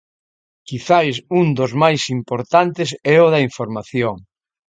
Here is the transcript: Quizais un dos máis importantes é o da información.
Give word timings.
Quizais 0.67 1.15
un 1.39 1.47
dos 1.59 1.71
máis 1.83 2.01
importantes 2.17 2.89
é 3.15 3.17
o 3.25 3.27
da 3.33 3.43
información. 3.49 4.15